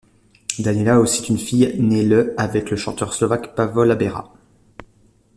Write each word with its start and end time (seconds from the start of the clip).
Daniela 0.57 0.95
a 0.95 0.99
aussi 0.99 1.23
une 1.29 1.37
fille 1.37 1.75
née 1.77 2.03
le 2.03 2.33
avec 2.41 2.71
le 2.71 2.75
chanteur 2.75 3.13
slovaque 3.13 3.53
Pavol 3.53 3.91
Habera. 3.91 4.33